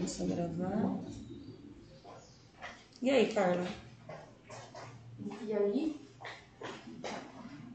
Começou 0.00 0.24
a 0.24 0.34
gravar. 0.34 0.98
E 3.02 3.10
aí, 3.10 3.34
Carla? 3.34 3.66
E 5.42 5.52
aí? 5.52 6.00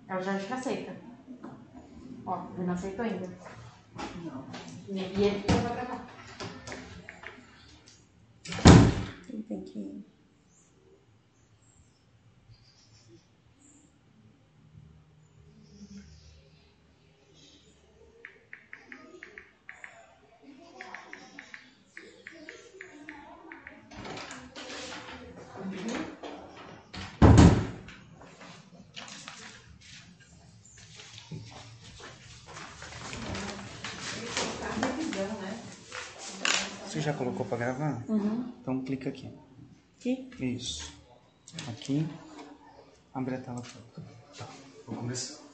Ela 0.08 0.22
já 0.24 0.36
acho 0.36 0.48
que 0.48 0.54
aceita. 0.54 0.96
Ó, 2.26 2.48
ele 2.56 2.66
não 2.66 2.74
aceitou 2.74 3.06
ainda. 3.06 3.30
Não. 4.24 4.44
E 4.90 4.98
ele 4.98 5.44
pediu 5.44 5.62
pra 5.62 5.76
gravar. 5.76 6.08
Quem 9.28 9.44
tem 9.44 9.62
que 9.62 10.04
clica 38.86 39.10
aqui. 39.10 39.30
Aqui? 39.98 40.30
Isso. 40.40 40.94
Aqui. 41.68 42.06
Abre 43.14 43.36
a 43.36 43.42
tela 43.42 43.62
toda. 43.94 44.08
Tá. 44.38 44.48
Vou 44.86 44.96
começar. 44.96 45.45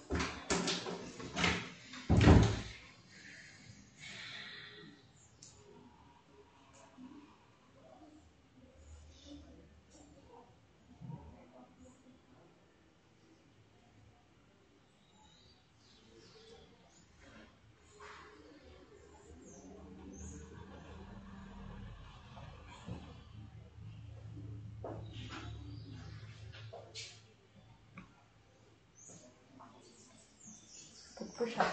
Puxar. 31.42 31.66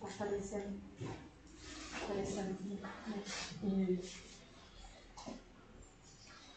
Tá 0.00 0.08
aparecendo. 0.08 0.80
Aparecendo. 2.02 2.56
Isso. 4.00 4.22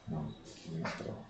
Não, 0.08 0.34
entrou. 0.72 1.26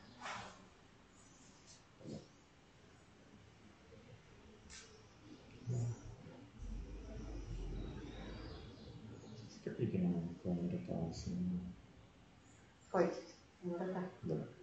Por 9.63 9.75
que 9.75 9.87
que 9.87 9.97
não 9.97 10.29
a 10.29 10.43
câmera 10.43 10.77
tá 10.85 11.07
assim? 11.09 11.59
Foi. 12.91 13.11
Agora 13.63 13.93
tá. 13.93 14.09
Dá. 14.25 14.58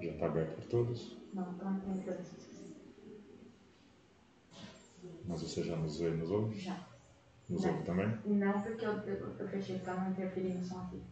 Já 0.00 0.12
tá 0.18 0.26
aberto 0.26 0.56
para 0.56 0.66
todos? 0.66 1.16
Não, 1.34 1.54
tá 1.54 1.70
não 1.70 1.80
tem 1.80 2.02
coisa. 2.02 2.24
Mas 5.24 5.42
você 5.42 5.62
já 5.62 5.76
nos 5.76 5.98
vê 5.98 6.10
nos 6.10 6.30
ouve? 6.30 6.58
Já. 6.58 6.88
Nos 7.48 7.62
Não. 7.64 7.70
ouve 7.72 7.84
também? 7.84 8.18
Não, 8.24 8.62
porque 8.62 8.84
eu, 8.84 8.92
eu, 8.92 9.36
eu 9.38 9.48
fechei 9.48 9.78
pra 9.78 9.94
não 9.94 10.10
interferir 10.10 10.54
no 10.54 10.64
som 10.64 10.80
aqui. 10.80 11.02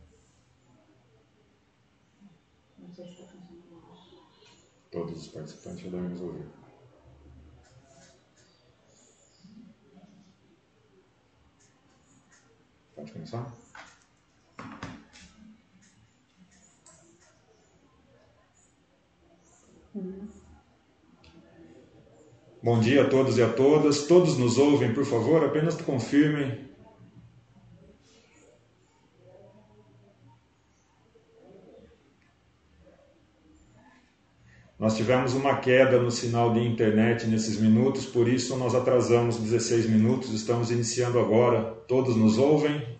Todos 4.90 5.20
os 5.20 5.28
participantes 5.28 5.80
já 5.80 5.90
devem 5.90 6.08
nos 6.08 6.20
ouvir. 6.20 6.46
Pode 12.96 13.12
começar? 13.12 13.54
Bom 22.62 22.80
dia 22.80 23.02
a 23.02 23.08
todos 23.08 23.38
e 23.38 23.42
a 23.42 23.52
todas. 23.52 24.06
Todos 24.06 24.36
nos 24.36 24.58
ouvem, 24.58 24.92
por 24.94 25.04
favor, 25.04 25.44
apenas 25.44 25.80
confirmem. 25.80 26.68
Nós 34.78 34.96
tivemos 34.96 35.34
uma 35.34 35.56
queda 35.56 36.00
no 36.00 36.10
sinal 36.10 36.52
de 36.54 36.60
internet 36.60 37.26
nesses 37.26 37.58
minutos, 37.60 38.06
por 38.06 38.28
isso 38.28 38.56
nós 38.56 38.76
atrasamos 38.76 39.36
16 39.36 39.90
minutos. 39.90 40.32
Estamos 40.32 40.70
iniciando 40.70 41.18
agora. 41.18 41.64
Todos 41.88 42.14
nos 42.14 42.38
ouvem? 42.38 42.96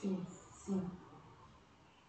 Sim, 0.00 0.16
sim. 0.64 0.80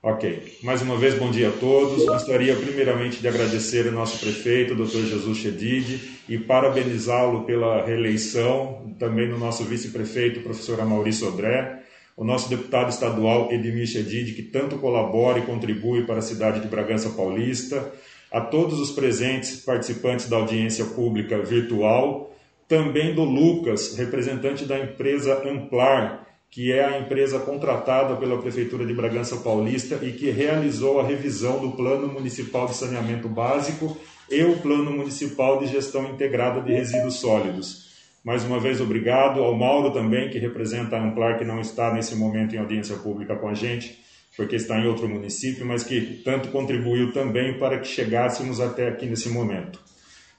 Ok. 0.02 0.60
Mais 0.64 0.82
uma 0.82 0.96
vez, 0.98 1.16
bom 1.16 1.30
dia 1.30 1.50
a 1.50 1.52
todos. 1.52 2.06
Gostaria 2.06 2.56
primeiramente 2.56 3.20
de 3.20 3.28
agradecer 3.28 3.86
ao 3.88 3.94
nosso 3.94 4.18
prefeito, 4.18 4.76
Dr. 4.76 5.06
Jesus 5.06 5.38
Chedid, 5.38 6.22
e 6.30 6.38
parabenizá-lo 6.38 7.44
pela 7.44 7.86
reeleição, 7.86 8.96
também 8.98 9.28
no 9.28 9.38
nosso 9.38 9.66
vice-prefeito, 9.66 10.40
professor 10.40 10.78
Maurício 10.86 11.26
Sodré, 11.26 11.83
o 12.16 12.24
nosso 12.24 12.50
deputado 12.50 12.90
estadual 12.90 13.52
Edmir 13.52 13.88
Chedid, 13.88 14.34
que 14.34 14.44
tanto 14.44 14.78
colabora 14.78 15.40
e 15.40 15.46
contribui 15.46 16.06
para 16.06 16.20
a 16.20 16.22
cidade 16.22 16.60
de 16.60 16.68
Bragança 16.68 17.10
Paulista, 17.10 17.92
a 18.32 18.42
todos 18.42 18.80
os 18.80 18.92
presentes 18.92 19.58
participantes 19.58 20.28
da 20.28 20.38
audiência 20.38 20.86
pública 20.86 21.40
virtual, 21.42 22.36
também 22.68 23.14
do 23.14 23.24
Lucas, 23.24 23.96
representante 23.96 24.66
da 24.66 24.80
empresa 24.80 25.48
Amplar, 25.48 26.28
que 26.50 26.72
é 26.72 26.86
a 26.86 27.00
empresa 27.00 27.40
contratada 27.40 28.16
pela 28.16 28.40
Prefeitura 28.40 28.86
de 28.86 28.94
Bragança 28.94 29.38
Paulista 29.38 30.00
e 30.04 30.12
que 30.12 30.30
realizou 30.30 31.00
a 31.00 31.04
revisão 31.04 31.60
do 31.60 31.72
Plano 31.72 32.08
Municipal 32.08 32.68
de 32.68 32.76
Saneamento 32.76 33.28
Básico 33.28 33.98
e 34.30 34.44
o 34.44 34.58
Plano 34.58 34.92
Municipal 34.92 35.60
de 35.60 35.68
Gestão 35.68 36.10
Integrada 36.10 36.62
de 36.62 36.72
Resíduos 36.72 37.16
Sólidos. 37.16 37.93
Mais 38.24 38.44
uma 38.46 38.58
vez, 38.60 38.80
obrigado 38.80 39.44
ao 39.44 39.54
Mauro 39.54 39.92
também, 39.92 40.30
que 40.30 40.40
representa 40.40 40.96
a 40.96 41.04
Amplar, 41.04 41.38
que 41.38 41.44
não 41.44 41.60
está 41.60 41.94
nesse 41.94 42.16
momento 42.16 42.56
em 42.56 42.60
audiência 42.60 42.96
pública 42.96 43.36
com 43.36 43.50
a 43.50 43.54
gente, 43.54 44.02
porque 44.38 44.56
está 44.56 44.80
em 44.80 44.88
outro 44.88 45.10
município, 45.10 45.66
mas 45.66 45.84
que 45.84 46.22
tanto 46.24 46.48
contribuiu 46.50 47.12
também 47.12 47.60
para 47.60 47.80
que 47.80 47.88
chegássemos 47.88 48.62
até 48.62 48.88
aqui 48.88 49.06
nesse 49.06 49.28
momento. 49.30 49.80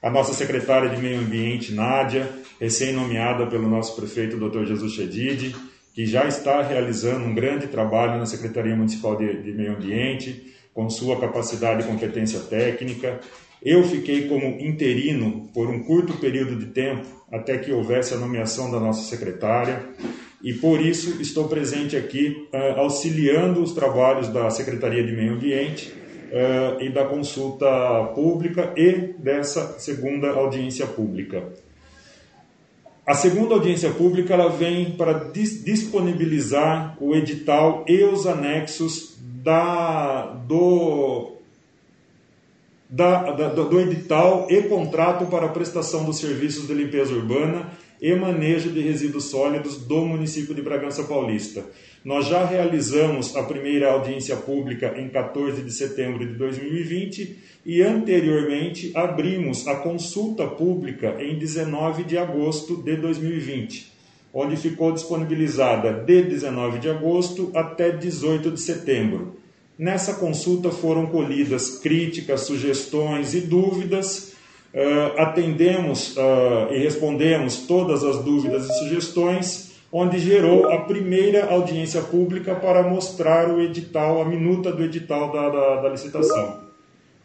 A 0.01 0.09
nossa 0.09 0.33
secretária 0.33 0.89
de 0.89 1.01
Meio 1.01 1.19
Ambiente, 1.19 1.73
Nádia, 1.73 2.27
recém-nomeada 2.59 3.45
pelo 3.45 3.69
nosso 3.69 3.95
prefeito, 3.95 4.37
Dr. 4.37 4.65
Jesus 4.65 4.93
Chedid, 4.93 5.55
que 5.93 6.05
já 6.05 6.27
está 6.27 6.61
realizando 6.61 7.23
um 7.23 7.33
grande 7.33 7.67
trabalho 7.67 8.17
na 8.17 8.25
Secretaria 8.25 8.75
Municipal 8.75 9.15
de, 9.15 9.41
de 9.43 9.51
Meio 9.51 9.73
Ambiente, 9.73 10.53
com 10.73 10.89
sua 10.89 11.19
capacidade 11.19 11.83
e 11.83 11.87
competência 11.87 12.39
técnica. 12.39 13.19
Eu 13.65 13.83
fiquei 13.83 14.27
como 14.27 14.45
interino 14.59 15.49
por 15.51 15.67
um 15.71 15.81
curto 15.81 16.13
período 16.13 16.55
de 16.55 16.67
tempo, 16.67 17.07
até 17.31 17.57
que 17.57 17.71
houvesse 17.71 18.13
a 18.13 18.17
nomeação 18.17 18.69
da 18.69 18.79
nossa 18.79 19.09
secretária, 19.09 19.83
e 20.43 20.53
por 20.53 20.79
isso 20.79 21.19
estou 21.19 21.47
presente 21.47 21.97
aqui 21.97 22.47
uh, 22.53 22.79
auxiliando 22.79 23.63
os 23.63 23.71
trabalhos 23.71 24.27
da 24.27 24.51
Secretaria 24.51 25.03
de 25.03 25.11
Meio 25.11 25.33
Ambiente 25.33 25.91
uh, 25.91 26.79
e 26.79 26.89
da 26.89 27.05
consulta 27.05 27.65
pública 28.13 28.71
e 28.77 29.15
dessa 29.17 29.79
segunda 29.79 30.29
audiência 30.29 30.85
pública. 30.85 31.51
A 33.03 33.15
segunda 33.15 33.55
audiência 33.55 33.89
pública 33.89 34.35
ela 34.35 34.49
vem 34.49 34.91
para 34.91 35.13
dis 35.13 35.63
disponibilizar 35.63 36.95
o 36.99 37.15
edital 37.15 37.83
e 37.87 38.03
os 38.03 38.27
anexos 38.27 39.17
da, 39.19 40.25
do, 40.47 41.34
da, 42.95 43.31
da, 43.31 43.49
do 43.49 43.81
edital 43.81 44.47
e 44.49 44.61
contrato 44.63 45.25
para 45.25 45.49
prestação 45.49 46.05
dos 46.05 46.17
serviços 46.17 46.65
de 46.65 46.73
limpeza 46.73 47.13
urbana 47.13 47.69
e 48.01 48.15
manejo 48.15 48.69
de 48.69 48.79
resíduos 48.79 49.25
sólidos 49.25 49.77
do 49.77 50.05
município 50.05 50.55
de 50.55 50.61
Bragança 50.61 51.03
Paulista. 51.03 51.65
Nós 52.05 52.25
já 52.27 52.45
realizamos 52.45 53.35
a 53.35 53.43
primeira 53.43 53.91
audiência 53.91 54.37
pública 54.37 54.93
em 54.97 55.09
14 55.09 55.61
de 55.61 55.73
setembro 55.73 56.25
de 56.25 56.35
2020 56.35 57.37
e 57.65 57.81
anteriormente 57.81 58.91
abrimos 58.95 59.67
a 59.67 59.75
consulta 59.75 60.47
pública 60.47 61.17
em 61.19 61.37
19 61.37 62.03
de 62.05 62.17
agosto 62.17 62.77
de 62.77 62.95
2020, 62.95 63.91
onde 64.33 64.55
ficou 64.55 64.93
disponibilizada 64.93 65.91
de 65.91 66.21
19 66.21 66.79
de 66.79 66.89
agosto 66.89 67.51
até 67.53 67.91
18 67.91 68.51
de 68.51 68.61
setembro. 68.61 69.44
Nessa 69.77 70.13
consulta 70.13 70.71
foram 70.71 71.07
colhidas 71.07 71.79
críticas, 71.79 72.41
sugestões 72.41 73.33
e 73.33 73.41
dúvidas. 73.41 74.33
Uh, 74.73 75.21
atendemos 75.21 76.15
uh, 76.17 76.73
e 76.73 76.79
respondemos 76.79 77.59
todas 77.59 78.03
as 78.03 78.23
dúvidas 78.23 78.69
e 78.69 78.79
sugestões 78.79 79.75
onde 79.97 80.19
gerou 80.19 80.69
a 80.69 80.81
primeira 80.81 81.45
audiência 81.49 82.01
pública 82.01 82.53
para 82.53 82.83
mostrar 82.83 83.49
o 83.49 83.61
edital, 83.61 84.21
a 84.21 84.25
minuta 84.25 84.69
do 84.69 84.83
edital 84.83 85.31
da, 85.31 85.49
da, 85.49 85.81
da 85.83 85.89
licitação. 85.89 86.65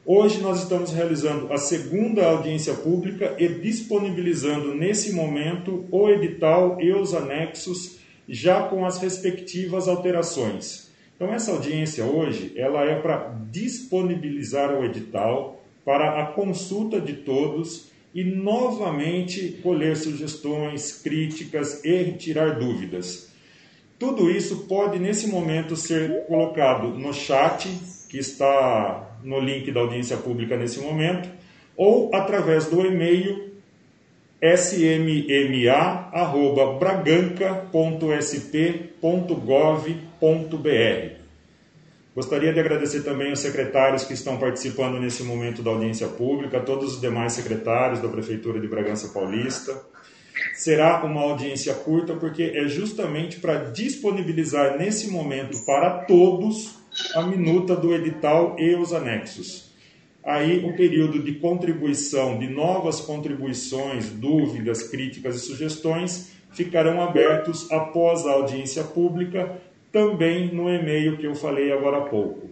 Hoje 0.06 0.40
nós 0.40 0.62
estamos 0.62 0.92
realizando 0.92 1.52
a 1.52 1.58
segunda 1.58 2.24
audiência 2.24 2.74
pública 2.74 3.34
e 3.38 3.48
disponibilizando 3.48 4.72
nesse 4.72 5.12
momento 5.12 5.84
o 5.90 6.08
edital 6.08 6.80
e 6.80 6.92
os 6.92 7.12
anexos 7.12 7.98
já 8.28 8.62
com 8.62 8.86
as 8.86 8.98
respectivas 8.98 9.88
alterações. 9.88 10.89
Então 11.20 11.34
essa 11.34 11.52
audiência 11.52 12.02
hoje, 12.02 12.54
ela 12.56 12.82
é 12.82 12.98
para 12.98 13.34
disponibilizar 13.50 14.72
o 14.72 14.82
edital 14.86 15.62
para 15.84 16.22
a 16.22 16.26
consulta 16.28 16.98
de 16.98 17.12
todos 17.12 17.90
e 18.14 18.24
novamente 18.24 19.60
colher 19.62 19.98
sugestões, 19.98 20.92
críticas 21.02 21.84
e 21.84 21.94
retirar 22.04 22.58
dúvidas. 22.58 23.30
Tudo 23.98 24.30
isso 24.30 24.66
pode, 24.66 24.98
nesse 24.98 25.26
momento, 25.26 25.76
ser 25.76 26.24
colocado 26.24 26.88
no 26.88 27.12
chat, 27.12 27.68
que 28.08 28.16
está 28.16 29.18
no 29.22 29.40
link 29.40 29.70
da 29.70 29.80
audiência 29.80 30.16
pública 30.16 30.56
nesse 30.56 30.80
momento, 30.80 31.28
ou 31.76 32.14
através 32.14 32.64
do 32.64 32.80
e-mail 32.80 33.50
smma.braganca.sp.gov.br. 40.20 41.20
Gostaria 42.14 42.52
de 42.52 42.60
agradecer 42.60 43.02
também 43.02 43.32
os 43.32 43.38
secretários 43.38 44.04
que 44.04 44.12
estão 44.12 44.36
participando 44.36 45.00
nesse 45.00 45.22
momento 45.22 45.62
da 45.62 45.70
audiência 45.70 46.08
pública, 46.08 46.60
todos 46.60 46.94
os 46.94 47.00
demais 47.00 47.32
secretários 47.32 48.00
da 48.00 48.08
Prefeitura 48.08 48.60
de 48.60 48.68
Bragança 48.68 49.08
Paulista. 49.08 49.80
Será 50.54 51.02
uma 51.04 51.22
audiência 51.22 51.72
curta 51.72 52.14
porque 52.14 52.42
é 52.42 52.66
justamente 52.68 53.38
para 53.38 53.70
disponibilizar 53.70 54.76
nesse 54.76 55.08
momento 55.10 55.64
para 55.64 56.04
todos 56.04 56.78
a 57.14 57.22
minuta 57.22 57.76
do 57.76 57.94
edital 57.94 58.56
e 58.58 58.74
os 58.74 58.92
anexos. 58.92 59.70
Aí, 60.22 60.64
um 60.64 60.74
período 60.74 61.22
de 61.22 61.36
contribuição, 61.36 62.38
de 62.38 62.48
novas 62.48 63.00
contribuições, 63.00 64.10
dúvidas, 64.10 64.82
críticas 64.82 65.36
e 65.36 65.40
sugestões 65.40 66.32
ficarão 66.52 67.00
abertos 67.00 67.70
após 67.70 68.26
a 68.26 68.32
audiência 68.32 68.82
pública 68.84 69.60
também 69.92 70.52
no 70.54 70.68
e-mail 70.68 71.16
que 71.16 71.26
eu 71.26 71.34
falei 71.34 71.72
agora 71.72 71.98
há 71.98 72.02
pouco. 72.02 72.46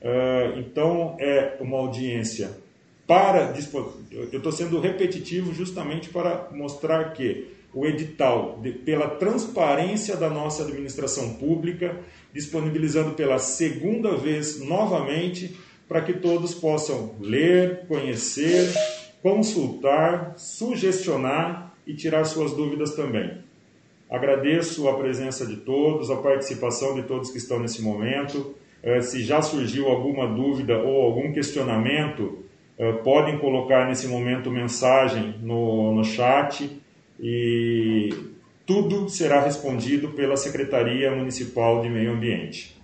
Uh, 0.00 0.58
então, 0.58 1.16
é 1.20 1.56
uma 1.60 1.78
audiência 1.78 2.50
para. 3.06 3.54
Eu 4.10 4.24
estou 4.24 4.52
sendo 4.52 4.80
repetitivo 4.80 5.52
justamente 5.52 6.08
para 6.08 6.48
mostrar 6.52 7.12
que 7.12 7.48
o 7.74 7.86
edital, 7.86 8.58
de, 8.60 8.72
pela 8.72 9.08
transparência 9.08 10.16
da 10.16 10.28
nossa 10.28 10.64
administração 10.64 11.34
pública, 11.34 11.96
disponibilizando 12.32 13.14
pela 13.14 13.38
segunda 13.38 14.16
vez 14.16 14.60
novamente, 14.60 15.56
para 15.88 16.00
que 16.00 16.14
todos 16.14 16.54
possam 16.54 17.14
ler, 17.20 17.86
conhecer, 17.86 18.72
consultar, 19.22 20.34
sugestionar 20.36 21.74
e 21.86 21.94
tirar 21.94 22.24
suas 22.24 22.52
dúvidas 22.52 22.94
também. 22.94 23.38
Agradeço 24.12 24.86
a 24.90 24.98
presença 24.98 25.46
de 25.46 25.56
todos, 25.56 26.10
a 26.10 26.16
participação 26.16 26.94
de 26.94 27.04
todos 27.04 27.30
que 27.30 27.38
estão 27.38 27.58
nesse 27.58 27.80
momento. 27.80 28.54
Eh, 28.82 29.00
se 29.00 29.24
já 29.24 29.40
surgiu 29.40 29.88
alguma 29.88 30.28
dúvida 30.28 30.76
ou 30.76 31.00
algum 31.00 31.32
questionamento, 31.32 32.40
eh, 32.76 32.92
podem 33.04 33.38
colocar 33.38 33.88
nesse 33.88 34.06
momento 34.06 34.50
mensagem 34.50 35.36
no, 35.40 35.94
no 35.94 36.04
chat 36.04 36.78
e 37.18 38.10
tudo 38.66 39.08
será 39.08 39.40
respondido 39.40 40.10
pela 40.10 40.36
Secretaria 40.36 41.10
Municipal 41.10 41.80
de 41.80 41.88
Meio 41.88 42.12
Ambiente. 42.12 42.81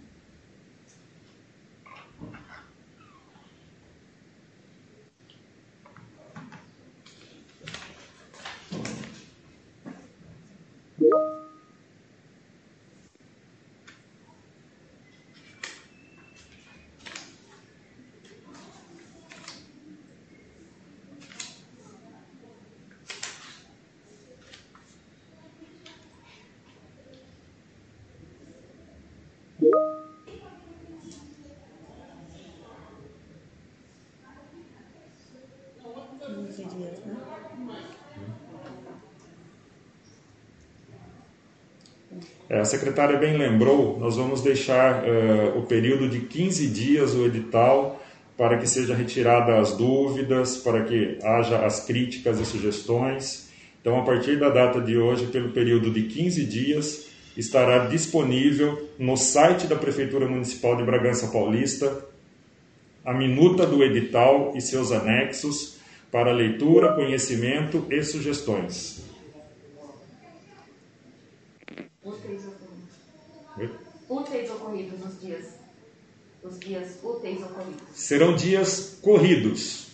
Né? 37.04 37.16
É, 42.48 42.60
a 42.60 42.64
secretária 42.64 43.18
bem 43.18 43.36
lembrou, 43.36 43.98
nós 43.98 44.16
vamos 44.16 44.40
deixar 44.40 45.04
uh, 45.04 45.58
o 45.58 45.66
período 45.66 46.08
de 46.08 46.20
15 46.20 46.66
dias 46.68 47.14
o 47.14 47.26
edital 47.26 48.02
para 48.38 48.56
que 48.56 48.66
seja 48.66 48.94
retirada 48.94 49.58
as 49.58 49.76
dúvidas, 49.76 50.56
para 50.56 50.84
que 50.84 51.18
haja 51.22 51.66
as 51.66 51.84
críticas 51.84 52.40
e 52.40 52.46
sugestões. 52.46 53.50
Então, 53.80 54.00
a 54.00 54.04
partir 54.04 54.38
da 54.38 54.48
data 54.48 54.80
de 54.80 54.96
hoje, 54.96 55.26
pelo 55.26 55.50
período 55.50 55.90
de 55.90 56.04
15 56.04 56.44
dias, 56.46 57.08
estará 57.36 57.86
disponível 57.86 58.88
no 58.98 59.16
site 59.16 59.66
da 59.66 59.76
Prefeitura 59.76 60.26
Municipal 60.26 60.76
de 60.76 60.84
Bragança 60.84 61.28
Paulista 61.28 62.06
a 63.04 63.12
minuta 63.12 63.66
do 63.66 63.82
edital 63.82 64.52
e 64.54 64.60
seus 64.60 64.92
anexos 64.92 65.77
para 66.10 66.32
leitura, 66.32 66.94
conhecimento 66.94 67.86
e 67.90 68.02
sugestões. 68.02 69.02
Úteis 72.02 72.42
ocorridos. 72.46 73.78
Úteis 74.08 74.50
ocorridos 74.50 75.00
nos 75.00 75.20
dias. 75.20 75.58
Os 76.42 76.58
dias 76.58 76.98
úteis 77.02 77.42
ocorridos. 77.42 77.82
Serão 77.92 78.34
dias 78.34 78.98
corridos. 79.02 79.88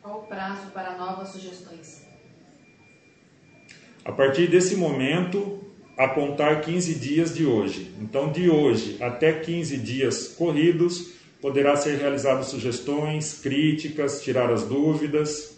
Qual 0.00 0.20
o 0.20 0.26
prazo 0.26 0.70
para 0.72 0.96
novas 0.98 1.28
sugestões? 1.28 2.02
A 4.04 4.10
partir 4.10 4.48
desse 4.48 4.74
momento, 4.74 5.60
a 6.02 6.08
contar 6.08 6.62
15 6.62 6.96
dias 6.96 7.32
de 7.32 7.46
hoje. 7.46 7.92
Então, 8.00 8.32
de 8.32 8.50
hoje 8.50 8.96
até 9.00 9.32
15 9.32 9.76
dias 9.76 10.28
corridos, 10.28 11.12
poderá 11.40 11.76
ser 11.76 11.96
realizado 11.96 12.44
sugestões, 12.44 13.40
críticas, 13.40 14.20
tirar 14.20 14.50
as 14.50 14.64
dúvidas. 14.64 15.56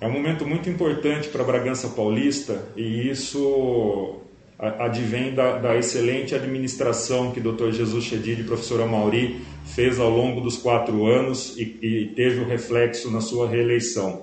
É 0.00 0.06
um 0.06 0.12
momento 0.12 0.46
muito 0.46 0.70
importante 0.70 1.28
para 1.28 1.42
Bragança 1.42 1.88
Paulista 1.88 2.68
e 2.76 3.10
isso 3.10 4.20
advém 4.58 5.34
da, 5.34 5.56
da, 5.58 5.76
excelente 5.76 6.34
administração 6.34 7.30
que 7.30 7.38
o 7.38 7.52
Dr. 7.52 7.70
Jesus 7.70 8.04
Chedid 8.04 8.40
e 8.40 8.44
professora 8.44 8.86
Mauri 8.86 9.40
fez 9.64 10.00
ao 10.00 10.10
longo 10.10 10.40
dos 10.40 10.56
quatro 10.56 11.06
anos 11.06 11.56
e, 11.56 11.78
e 11.80 12.06
teve 12.16 12.40
o 12.40 12.44
reflexo 12.44 13.08
na 13.10 13.20
sua 13.20 13.48
reeleição. 13.48 14.22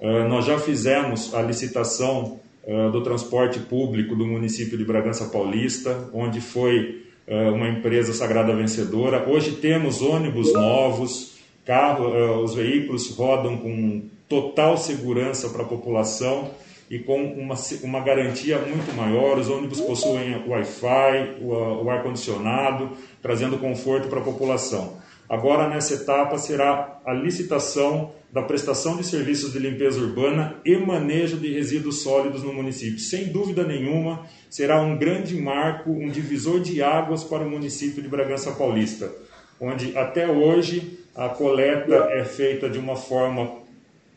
Uh, 0.00 0.28
nós 0.28 0.44
já 0.44 0.58
fizemos 0.58 1.34
a 1.34 1.40
licitação 1.40 2.40
uh, 2.64 2.90
do 2.90 3.02
transporte 3.02 3.58
público 3.58 4.14
do 4.14 4.26
município 4.26 4.76
de 4.76 4.84
Bragança 4.84 5.26
Paulista, 5.26 6.10
onde 6.12 6.42
foi 6.42 7.02
uh, 7.26 7.54
uma 7.54 7.68
empresa 7.68 8.12
sagrada 8.12 8.54
vencedora. 8.54 9.26
Hoje 9.26 9.52
temos 9.52 10.02
ônibus 10.02 10.52
novos, 10.52 11.38
carro, 11.64 12.42
os 12.42 12.54
veículos 12.54 13.10
rodam 13.10 13.56
com 13.56 14.02
total 14.28 14.76
segurança 14.76 15.48
para 15.48 15.62
a 15.62 15.66
população 15.66 16.50
e 16.90 16.98
com 16.98 17.22
uma, 17.22 17.54
uma 17.84 18.00
garantia 18.00 18.58
muito 18.58 18.92
maior. 18.96 19.38
Os 19.38 19.48
ônibus 19.48 19.80
possuem 19.80 20.42
Wi-Fi, 20.46 21.36
o, 21.40 21.84
o 21.84 21.90
ar-condicionado, 21.90 22.90
trazendo 23.22 23.56
conforto 23.58 24.08
para 24.08 24.18
a 24.18 24.24
população. 24.24 24.98
Agora, 25.28 25.68
nessa 25.68 25.94
etapa, 25.94 26.36
será 26.38 27.00
a 27.06 27.12
licitação 27.12 28.10
da 28.32 28.42
prestação 28.42 28.96
de 28.96 29.06
serviços 29.06 29.52
de 29.52 29.60
limpeza 29.60 30.00
urbana 30.00 30.56
e 30.64 30.76
manejo 30.76 31.36
de 31.36 31.52
resíduos 31.52 32.02
sólidos 32.02 32.42
no 32.42 32.52
município. 32.52 32.98
Sem 32.98 33.26
dúvida 33.26 33.62
nenhuma, 33.64 34.26
será 34.48 34.80
um 34.80 34.96
grande 34.98 35.36
marco, 35.40 35.90
um 35.90 36.08
divisor 36.08 36.58
de 36.58 36.82
águas 36.82 37.22
para 37.22 37.44
o 37.44 37.50
município 37.50 38.02
de 38.02 38.08
Bragança 38.08 38.50
Paulista, 38.50 39.12
onde 39.60 39.96
até 39.96 40.28
hoje 40.28 40.98
a 41.14 41.28
coleta 41.28 42.08
é 42.10 42.24
feita 42.24 42.68
de 42.68 42.78
uma 42.78 42.96
forma 42.96 43.60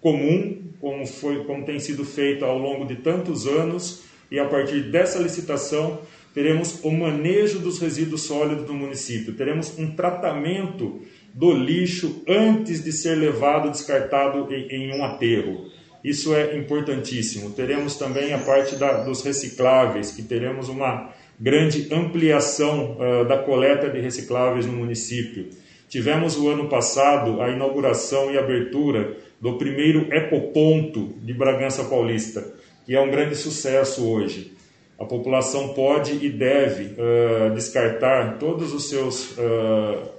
comum, 0.03 0.61
como, 0.81 1.07
foi, 1.07 1.45
como 1.45 1.63
tem 1.63 1.79
sido 1.79 2.03
feita 2.03 2.45
ao 2.45 2.57
longo 2.59 2.85
de 2.85 2.97
tantos 2.97 3.47
anos, 3.47 4.03
e 4.29 4.37
a 4.37 4.45
partir 4.45 4.91
dessa 4.91 5.17
licitação 5.17 6.01
teremos 6.33 6.83
o 6.83 6.91
manejo 6.91 7.59
dos 7.59 7.79
resíduos 7.79 8.23
sólidos 8.23 8.65
do 8.65 8.73
município, 8.73 9.33
teremos 9.33 9.79
um 9.79 9.95
tratamento 9.95 10.99
do 11.33 11.53
lixo 11.53 12.21
antes 12.27 12.83
de 12.83 12.91
ser 12.91 13.15
levado 13.15 13.71
descartado 13.71 14.53
em, 14.53 14.67
em 14.67 14.99
um 14.99 15.03
aterro. 15.05 15.71
Isso 16.03 16.35
é 16.35 16.57
importantíssimo. 16.57 17.51
Teremos 17.51 17.95
também 17.95 18.33
a 18.33 18.39
parte 18.39 18.75
da, 18.75 19.03
dos 19.03 19.23
recicláveis, 19.23 20.11
que 20.11 20.21
teremos 20.21 20.67
uma 20.67 21.13
grande 21.39 21.87
ampliação 21.93 22.97
uh, 22.97 23.25
da 23.25 23.37
coleta 23.37 23.89
de 23.89 24.01
recicláveis 24.01 24.65
no 24.65 24.73
município. 24.73 25.49
Tivemos 25.87 26.37
o 26.37 26.49
ano 26.49 26.67
passado 26.67 27.41
a 27.41 27.49
inauguração 27.49 28.31
e 28.31 28.37
abertura 28.37 29.15
do 29.43 29.57
primeiro 29.57 30.07
ecoponto 30.09 31.15
de 31.21 31.33
Bragança 31.33 31.83
Paulista, 31.83 32.49
que 32.85 32.95
é 32.95 33.01
um 33.01 33.11
grande 33.11 33.35
sucesso 33.35 34.09
hoje. 34.09 34.53
A 34.97 35.03
população 35.03 35.73
pode 35.73 36.25
e 36.25 36.29
deve 36.29 36.93
uh, 36.93 37.53
descartar 37.53 38.37
todos 38.39 38.73
os 38.73 38.87
seus 38.87 39.31
uh, 39.31 40.11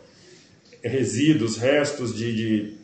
resíduos, 0.83 1.57
restos 1.57 2.14
de, 2.14 2.35
de 2.35 2.75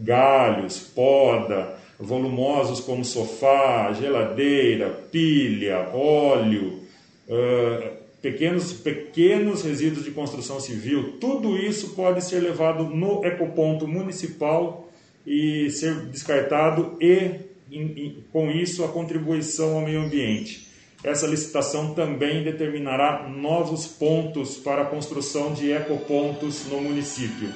galhos, 0.00 0.80
poda, 0.80 1.78
volumosos 2.00 2.80
como 2.80 3.04
sofá, 3.04 3.92
geladeira, 3.92 4.88
pilha, 5.12 5.88
óleo, 5.94 6.80
uh, 7.28 7.90
pequenos, 8.20 8.72
pequenos 8.72 9.62
resíduos 9.62 10.04
de 10.04 10.10
construção 10.10 10.58
civil, 10.58 11.18
tudo 11.20 11.56
isso 11.56 11.90
pode 11.90 12.24
ser 12.24 12.40
levado 12.40 12.82
no 12.82 13.24
ecoponto 13.24 13.86
municipal 13.86 14.89
e 15.26 15.70
ser 15.70 16.06
descartado 16.06 16.96
e, 17.00 18.22
com 18.32 18.50
isso, 18.50 18.84
a 18.84 18.88
contribuição 18.88 19.76
ao 19.76 19.82
meio 19.82 20.00
ambiente. 20.00 20.68
Essa 21.02 21.26
licitação 21.26 21.94
também 21.94 22.44
determinará 22.44 23.26
novos 23.28 23.86
pontos 23.86 24.56
para 24.58 24.82
a 24.82 24.86
construção 24.86 25.54
de 25.54 25.70
ecopontos 25.70 26.66
no 26.66 26.80
município. 26.80 27.50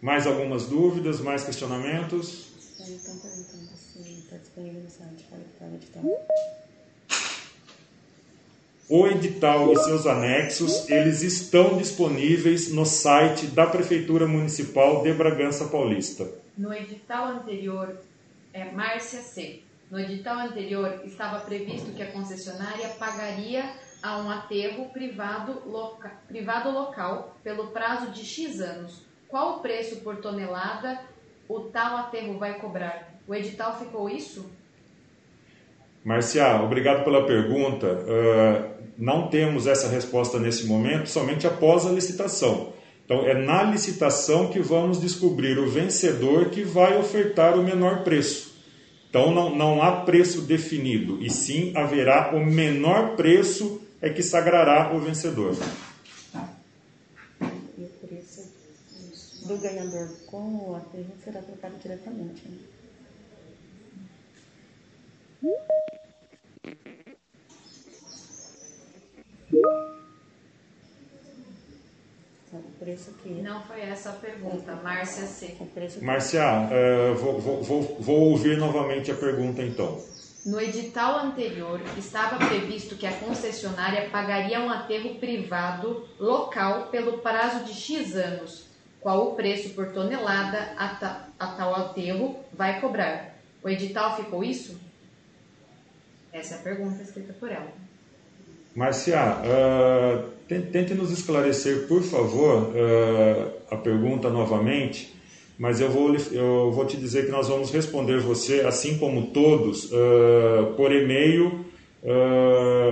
Mais 0.00 0.26
algumas 0.26 0.66
dúvidas, 0.66 1.20
mais 1.20 1.44
questionamentos? 1.44 2.48
Estão 2.58 3.16
perguntando 3.18 3.70
se 3.76 4.00
está 4.18 4.36
disponível 4.36 4.82
no 4.82 4.90
site 4.90 5.24
para 5.58 5.68
editar 5.68 6.00
o 8.92 9.06
edital. 9.06 9.72
E 9.72 9.76
seus 9.76 10.06
anexos, 10.06 10.90
eles 10.90 11.22
estão 11.22 11.78
disponíveis 11.78 12.70
no 12.70 12.84
site 12.84 13.46
da 13.46 13.66
Prefeitura 13.66 14.28
Municipal 14.28 15.02
de 15.02 15.14
Bragança 15.14 15.64
Paulista. 15.68 16.30
No 16.58 16.74
edital 16.74 17.28
anterior, 17.28 17.96
é 18.52 18.70
Márcia 18.70 19.20
C. 19.20 19.62
No 19.90 19.98
edital 19.98 20.40
anterior 20.40 21.00
estava 21.06 21.40
previsto 21.40 21.92
que 21.92 22.02
a 22.02 22.12
concessionária 22.12 22.88
pagaria 22.98 23.64
a 24.02 24.18
um 24.18 24.30
aterro 24.30 24.90
privado, 24.90 25.62
loca, 25.66 26.12
privado 26.28 26.70
local 26.70 27.34
pelo 27.42 27.68
prazo 27.68 28.10
de 28.10 28.22
X 28.22 28.60
anos. 28.60 29.00
Qual 29.26 29.56
o 29.56 29.60
preço 29.60 30.02
por 30.02 30.16
tonelada 30.16 31.00
o 31.48 31.60
tal 31.60 31.96
aterro 31.96 32.38
vai 32.38 32.58
cobrar? 32.58 33.14
O 33.26 33.34
edital 33.34 33.78
ficou 33.78 34.10
isso? 34.10 34.50
Marcia, 36.04 36.60
obrigado 36.62 37.04
pela 37.04 37.26
pergunta. 37.26 37.86
Uh, 37.86 38.72
não 38.98 39.28
temos 39.28 39.66
essa 39.66 39.88
resposta 39.88 40.38
nesse 40.38 40.66
momento, 40.66 41.08
somente 41.08 41.46
após 41.46 41.86
a 41.86 41.90
licitação. 41.90 42.72
Então, 43.04 43.26
é 43.26 43.34
na 43.34 43.62
licitação 43.62 44.48
que 44.48 44.60
vamos 44.60 45.00
descobrir 45.00 45.58
o 45.58 45.68
vencedor 45.68 46.50
que 46.50 46.62
vai 46.62 46.98
ofertar 46.98 47.58
o 47.58 47.62
menor 47.62 48.04
preço. 48.04 48.52
Então, 49.08 49.32
não, 49.32 49.54
não 49.54 49.82
há 49.82 50.02
preço 50.02 50.42
definido, 50.42 51.22
e 51.22 51.28
sim 51.28 51.72
haverá 51.76 52.34
o 52.34 52.44
menor 52.44 53.14
preço 53.14 53.82
é 54.00 54.08
que 54.08 54.22
sagrará 54.22 54.94
o 54.94 55.00
vencedor. 55.00 55.54
E 57.78 57.82
o 57.82 57.88
preço 58.06 58.50
do 59.46 59.58
ganhador 59.58 60.08
com 60.26 60.70
o 60.70 60.76
aterro 60.76 61.12
será 61.22 61.42
trocado 61.42 61.74
diretamente. 61.82 62.48
Né? 62.48 62.56
Não 73.42 73.62
foi 73.62 73.80
essa 73.80 74.10
a 74.10 74.12
pergunta, 74.12 74.74
Márcia 74.76 75.26
C. 75.26 75.56
Marcia, 76.00 76.44
uh, 76.44 77.14
vou, 77.16 77.40
vou, 77.40 77.62
vou, 77.62 77.96
vou 77.98 78.20
ouvir 78.30 78.56
novamente 78.56 79.10
a 79.10 79.14
pergunta 79.14 79.62
então. 79.62 80.00
No 80.46 80.60
edital 80.60 81.18
anterior, 81.18 81.80
estava 81.96 82.44
previsto 82.46 82.96
que 82.96 83.06
a 83.06 83.12
concessionária 83.12 84.10
pagaria 84.10 84.60
um 84.60 84.70
aterro 84.70 85.16
privado 85.16 86.06
local 86.18 86.86
pelo 86.86 87.18
prazo 87.18 87.64
de 87.64 87.72
X 87.72 88.14
anos. 88.14 88.66
Qual 89.00 89.28
o 89.28 89.34
preço 89.34 89.70
por 89.70 89.92
tonelada 89.92 90.72
a, 90.76 90.88
ta, 90.94 91.28
a 91.38 91.46
tal 91.48 91.74
aterro 91.74 92.36
vai 92.52 92.80
cobrar? 92.80 93.36
O 93.62 93.68
edital 93.68 94.16
ficou 94.16 94.44
isso? 94.44 94.91
Essa 96.32 96.54
é 96.54 96.58
a 96.58 96.60
pergunta 96.60 97.02
escrita 97.02 97.34
por 97.38 97.50
ela. 97.50 97.68
Marcia, 98.74 99.20
uh, 99.20 100.30
tente 100.48 100.94
nos 100.94 101.10
esclarecer, 101.10 101.86
por 101.86 102.02
favor, 102.02 102.70
uh, 102.70 103.52
a 103.70 103.76
pergunta 103.76 104.30
novamente, 104.30 105.14
mas 105.58 105.78
eu 105.78 105.90
vou, 105.90 106.16
eu 106.32 106.72
vou 106.72 106.86
te 106.86 106.96
dizer 106.96 107.26
que 107.26 107.30
nós 107.30 107.48
vamos 107.48 107.70
responder 107.70 108.18
você, 108.20 108.62
assim 108.62 108.96
como 108.96 109.26
todos, 109.26 109.92
uh, 109.92 110.72
por 110.76 110.90
e-mail 110.90 111.70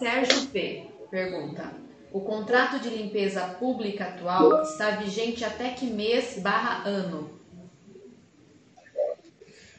Sérgio 0.00 0.46
P. 0.46 0.99
pergunta: 1.10 1.72
O 2.12 2.20
contrato 2.20 2.78
de 2.78 2.88
limpeza 2.88 3.40
pública 3.58 4.04
atual 4.04 4.62
está 4.62 4.92
vigente 4.92 5.44
até 5.44 5.70
que 5.70 5.86
mês 5.86 6.38
barra 6.38 6.88
ano? 6.88 7.40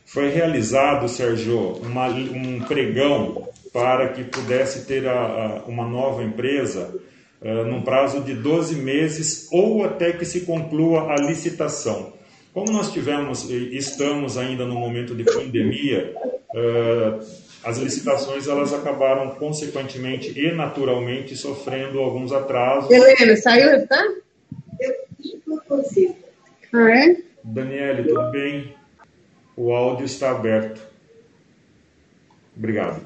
Foi 0.05 0.29
realizado, 0.29 1.07
Sérgio, 1.07 1.77
uma, 1.77 2.07
um 2.07 2.59
pregão 2.61 3.47
para 3.71 4.09
que 4.09 4.25
pudesse 4.25 4.85
ter 4.85 5.07
a, 5.07 5.13
a, 5.13 5.63
uma 5.63 5.88
nova 5.88 6.21
empresa 6.21 6.93
uh, 7.41 7.63
num 7.63 7.81
prazo 7.81 8.19
de 8.21 8.33
12 8.33 8.75
meses 8.75 9.47
ou 9.51 9.85
até 9.85 10.11
que 10.11 10.25
se 10.25 10.41
conclua 10.41 11.13
a 11.13 11.15
licitação. 11.15 12.13
Como 12.53 12.69
nós 12.73 12.91
tivemos 12.91 13.50
estamos 13.50 14.38
ainda 14.38 14.65
no 14.65 14.75
momento 14.75 15.15
de 15.15 15.23
pandemia, 15.23 16.13
uh, 16.53 17.50
as 17.63 17.77
licitações 17.77 18.48
elas 18.48 18.74
acabaram 18.74 19.36
consequentemente 19.36 20.38
e 20.39 20.51
naturalmente 20.51 21.36
sofrendo 21.36 22.00
alguns 22.00 22.32
atrasos. 22.32 22.89
Helena, 22.89 23.36
saiu, 23.36 23.88
tá? 23.88 24.03
Eu 24.80 24.96
não 25.46 25.58
consigo. 25.60 26.15
Ah, 26.74 26.89
é? 26.89 27.18
Daniele, 27.44 28.08
tudo 28.08 28.32
bem? 28.32 28.75
O 29.56 29.72
áudio 29.72 30.06
está 30.06 30.32
aberto. 30.32 30.82
Obrigado. 32.58 33.01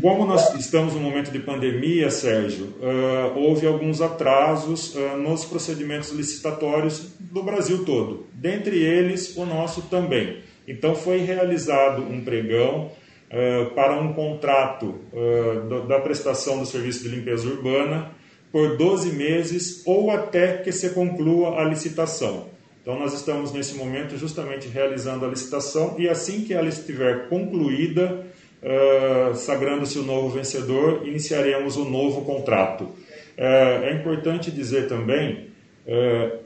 Como 0.00 0.24
nós 0.24 0.54
estamos 0.54 0.94
no 0.94 1.00
momento 1.00 1.30
de 1.30 1.38
pandemia, 1.40 2.10
Sérgio, 2.10 2.66
uh, 2.80 3.36
houve 3.38 3.66
alguns 3.66 4.00
atrasos 4.00 4.94
uh, 4.94 5.16
nos 5.16 5.44
procedimentos 5.44 6.10
licitatórios 6.10 7.12
do 7.18 7.42
Brasil 7.42 7.84
todo, 7.84 8.26
dentre 8.32 8.78
eles 8.82 9.36
o 9.36 9.44
nosso 9.44 9.82
também. 9.82 10.42
Então 10.68 10.94
foi 10.94 11.20
realizado 11.20 12.02
um 12.02 12.20
pregão 12.20 12.92
uh, 13.32 13.70
para 13.74 13.94
um 13.94 14.12
contrato 14.12 14.96
uh, 15.12 15.86
da 15.88 15.98
prestação 15.98 16.58
do 16.58 16.66
serviço 16.66 17.02
de 17.02 17.08
limpeza 17.08 17.48
urbana 17.48 18.10
por 18.52 18.76
12 18.76 19.12
meses 19.12 19.82
ou 19.86 20.10
até 20.10 20.58
que 20.58 20.70
se 20.70 20.90
conclua 20.90 21.58
a 21.58 21.64
licitação. 21.64 22.48
Então 22.82 22.98
nós 22.98 23.14
estamos 23.14 23.50
nesse 23.52 23.76
momento 23.76 24.16
justamente 24.18 24.68
realizando 24.68 25.24
a 25.24 25.28
licitação 25.28 25.96
e 25.98 26.06
assim 26.06 26.44
que 26.44 26.52
ela 26.52 26.68
estiver 26.68 27.28
concluída, 27.30 28.26
uh, 28.62 29.34
sagrando-se 29.34 29.98
o 29.98 30.02
novo 30.02 30.28
vencedor, 30.28 31.06
iniciaremos 31.06 31.78
o 31.78 31.84
novo 31.86 32.26
contrato. 32.26 32.90
é 33.38 33.92
importante 33.92 34.50
dizer 34.50 34.88
também, 34.88 35.46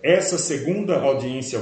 essa 0.03 0.37
segunda 0.37 1.01
audiência 1.01 1.59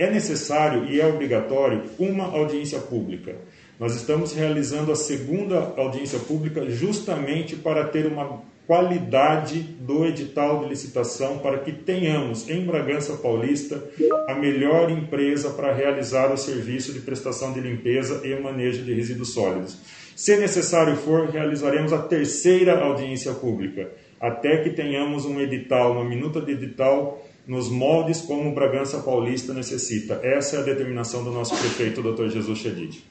é 0.00 0.10
necessário 0.10 0.86
e 0.86 0.98
é 0.98 1.06
obrigatório 1.06 1.82
uma 1.98 2.24
audiência 2.24 2.78
pública. 2.78 3.36
Nós 3.78 3.94
estamos 3.94 4.32
realizando 4.32 4.90
a 4.90 4.96
segunda 4.96 5.74
audiência 5.76 6.18
pública 6.18 6.68
justamente 6.70 7.54
para 7.54 7.84
ter 7.84 8.06
uma 8.06 8.42
qualidade 8.66 9.60
do 9.60 10.06
edital 10.06 10.60
de 10.60 10.68
licitação 10.68 11.38
para 11.38 11.58
que 11.58 11.72
tenhamos 11.72 12.48
em 12.48 12.64
Bragança 12.64 13.14
Paulista 13.16 13.82
a 14.28 14.34
melhor 14.34 14.90
empresa 14.90 15.50
para 15.50 15.74
realizar 15.74 16.32
o 16.32 16.36
serviço 16.38 16.92
de 16.92 17.00
prestação 17.00 17.52
de 17.52 17.60
limpeza 17.60 18.22
e 18.24 18.34
manejo 18.40 18.82
de 18.82 18.94
resíduos 18.94 19.34
sólidos. 19.34 19.76
Se 20.16 20.36
necessário 20.36 20.96
for, 20.96 21.28
realizaremos 21.28 21.92
a 21.92 21.98
terceira 21.98 22.78
audiência 22.78 23.32
pública, 23.32 23.90
até 24.20 24.58
que 24.58 24.70
tenhamos 24.70 25.24
um 25.24 25.40
edital, 25.40 25.92
uma 25.92 26.04
minuta 26.04 26.40
de 26.40 26.52
edital 26.52 27.20
nos 27.46 27.68
moldes 27.68 28.20
como 28.20 28.50
o 28.50 28.54
Bragança 28.54 29.00
Paulista 29.00 29.52
necessita. 29.52 30.20
Essa 30.22 30.56
é 30.56 30.58
a 30.60 30.62
determinação 30.62 31.24
do 31.24 31.30
nosso 31.30 31.56
prefeito, 31.56 32.02
Dr. 32.02 32.28
Jesus 32.28 32.58
Chedid. 32.58 33.04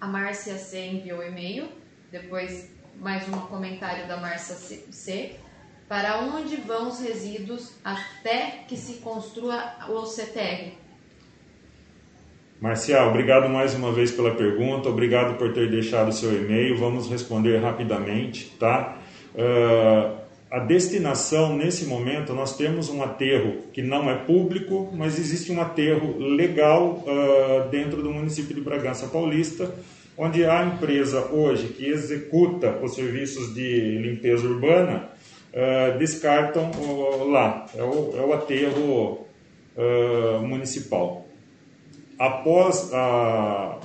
A 0.00 0.06
Márcia 0.06 0.56
C 0.58 0.86
enviou 0.86 1.22
e-mail, 1.22 1.66
depois 2.10 2.68
mais 3.00 3.28
um 3.28 3.32
comentário 3.32 4.06
da 4.06 4.16
Márcia 4.16 4.54
C. 4.54 5.36
Para 5.88 6.20
onde 6.20 6.56
vão 6.56 6.88
os 6.88 7.00
resíduos 7.00 7.72
até 7.84 8.64
que 8.66 8.76
se 8.76 8.94
construa 8.94 9.74
o 9.88 10.02
CTR? 10.02 10.72
Marcial, 12.60 13.10
obrigado 13.10 13.48
mais 13.48 13.74
uma 13.74 13.92
vez 13.92 14.10
pela 14.10 14.34
pergunta, 14.34 14.88
obrigado 14.88 15.36
por 15.36 15.52
ter 15.52 15.70
deixado 15.70 16.08
o 16.08 16.12
seu 16.12 16.32
e-mail. 16.32 16.78
Vamos 16.78 17.10
responder 17.10 17.58
rapidamente, 17.58 18.56
tá? 18.58 18.96
Uh, 19.34 20.23
a 20.54 20.60
destinação, 20.60 21.56
nesse 21.56 21.84
momento, 21.84 22.32
nós 22.32 22.56
temos 22.56 22.88
um 22.88 23.02
aterro 23.02 23.62
que 23.72 23.82
não 23.82 24.08
é 24.08 24.14
público, 24.14 24.88
mas 24.94 25.18
existe 25.18 25.50
um 25.50 25.60
aterro 25.60 26.16
legal 26.16 27.02
uh, 27.04 27.68
dentro 27.70 28.00
do 28.00 28.12
município 28.12 28.54
de 28.54 28.60
Bragança 28.60 29.08
Paulista, 29.08 29.74
onde 30.16 30.44
a 30.44 30.64
empresa 30.64 31.26
hoje 31.32 31.66
que 31.70 31.84
executa 31.84 32.70
os 32.80 32.94
serviços 32.94 33.52
de 33.52 33.98
limpeza 33.98 34.46
urbana 34.46 35.08
uh, 35.52 35.98
descartam 35.98 36.70
lá, 37.32 37.66
é 37.74 37.82
o, 37.82 38.14
é 38.16 38.20
o 38.20 38.32
aterro 38.32 39.26
municipal. 40.42 41.26
Após 42.16 42.94
a, 42.94 43.80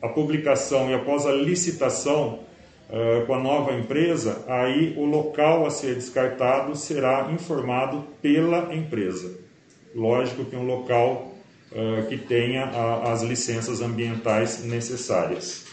a 0.00 0.08
publicação 0.08 0.88
e 0.88 0.94
após 0.94 1.26
a 1.26 1.32
licitação, 1.32 2.44
uh, 2.94 3.26
com 3.26 3.34
a 3.34 3.38
nova 3.40 3.72
empresa, 3.72 4.44
aí 4.46 4.94
o 4.96 5.04
local 5.04 5.66
a 5.66 5.70
ser 5.70 5.96
descartado 5.96 6.76
será 6.76 7.30
informado 7.32 8.06
pela 8.22 8.72
empresa. 8.74 9.36
Lógico 9.94 10.44
que 10.44 10.54
um 10.54 10.64
local 10.64 11.34
uh, 11.72 12.06
que 12.06 12.16
tenha 12.16 12.64
a, 12.64 13.12
as 13.12 13.22
licenças 13.22 13.80
ambientais 13.80 14.64
necessárias. 14.64 15.66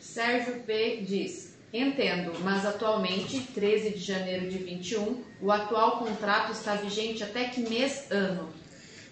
Sérgio 0.00 0.56
P. 0.66 1.02
diz: 1.06 1.56
Entendo, 1.72 2.32
mas 2.42 2.66
atualmente, 2.66 3.40
13 3.54 3.90
de 3.90 3.98
janeiro 3.98 4.48
de 4.48 4.58
21, 4.58 5.22
o 5.40 5.50
atual 5.50 6.00
contrato 6.00 6.52
está 6.52 6.74
vigente 6.74 7.24
até 7.24 7.44
que 7.44 7.62
mês 7.62 8.10
ano? 8.10 8.61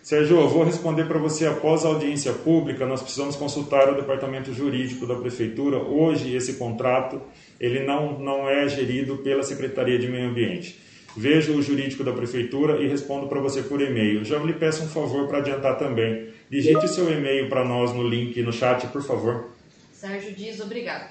Sérgio, 0.02 0.40
eu 0.40 0.48
vou 0.48 0.64
responder 0.64 1.04
para 1.04 1.18
você 1.18 1.46
após 1.46 1.84
a 1.84 1.88
audiência 1.88 2.32
pública. 2.32 2.86
Nós 2.86 3.02
precisamos 3.02 3.36
consultar 3.36 3.92
o 3.92 3.96
departamento 3.96 4.52
jurídico 4.52 5.06
da 5.06 5.14
prefeitura. 5.14 5.76
Hoje 5.76 6.34
esse 6.34 6.54
contrato 6.54 7.20
ele 7.60 7.84
não 7.84 8.18
não 8.18 8.48
é 8.48 8.66
gerido 8.68 9.18
pela 9.18 9.42
Secretaria 9.42 9.98
de 9.98 10.08
Meio 10.08 10.30
Ambiente. 10.30 10.80
Vejo 11.16 11.52
o 11.52 11.62
jurídico 11.62 12.02
da 12.02 12.12
prefeitura 12.12 12.82
e 12.82 12.88
respondo 12.88 13.26
para 13.26 13.40
você 13.40 13.62
por 13.62 13.80
e-mail. 13.82 14.24
Já 14.24 14.38
lhe 14.38 14.54
peço 14.54 14.84
um 14.84 14.88
favor 14.88 15.28
para 15.28 15.38
adiantar 15.38 15.76
também. 15.76 16.28
Digite 16.48 16.88
seu 16.88 17.12
e-mail 17.12 17.48
para 17.48 17.64
nós 17.64 17.92
no 17.92 18.06
link 18.06 18.40
no 18.42 18.52
chat, 18.52 18.86
por 18.86 19.02
favor. 19.02 19.50
Sérgio 19.92 20.32
diz 20.32 20.60
obrigado. 20.60 21.10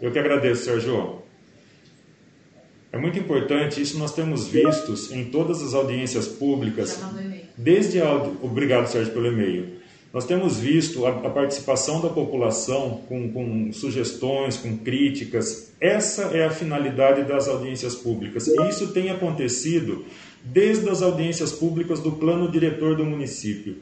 Eu 0.00 0.10
que 0.10 0.18
agradeço, 0.18 0.64
Sérgio. 0.64 1.22
É 2.90 2.98
muito 2.98 3.18
importante, 3.18 3.80
isso 3.80 3.98
nós 3.98 4.14
temos 4.14 4.46
vistos 4.46 5.10
em 5.10 5.24
todas 5.24 5.62
as 5.62 5.74
audiências 5.74 6.28
públicas. 6.28 7.00
Desde 7.56 8.00
a. 8.00 8.14
Obrigado, 8.42 8.86
Sérgio, 8.86 9.12
pelo 9.12 9.26
e-mail. 9.26 9.74
Nós 10.12 10.24
temos 10.24 10.60
visto 10.60 11.06
a, 11.06 11.10
a 11.10 11.30
participação 11.30 12.00
da 12.00 12.08
população 12.08 13.02
com, 13.08 13.32
com, 13.32 13.72
sugestões, 13.72 14.56
com 14.56 14.76
críticas. 14.78 15.72
Essa 15.80 16.36
é 16.36 16.44
a 16.44 16.50
finalidade 16.50 17.24
das 17.24 17.48
audiências 17.48 17.96
públicas. 17.96 18.46
E 18.46 18.68
isso 18.68 18.92
tem 18.92 19.10
acontecido 19.10 20.04
desde 20.44 20.88
as 20.88 21.02
audiências 21.02 21.50
públicas 21.50 21.98
do 21.98 22.12
plano 22.12 22.48
diretor 22.48 22.96
do 22.96 23.04
município. 23.04 23.78